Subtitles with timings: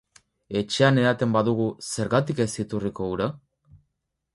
[0.61, 3.33] Etxean edaten badugu, zergatik ez iturriko ura?